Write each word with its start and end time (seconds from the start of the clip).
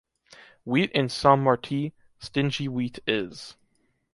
Wheat 0.65 0.89
in 0.93 1.09
Saint 1.09 1.41
Martí, 1.41 1.93
stingy 2.17 2.67
wheat 2.67 2.97
is. 3.05 3.55